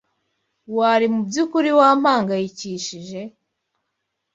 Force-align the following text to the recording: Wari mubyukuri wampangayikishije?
Wari 0.77 1.07
mubyukuri 1.13 1.69
wampangayikishije? 1.79 3.21